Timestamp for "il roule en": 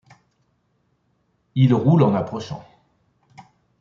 1.53-2.15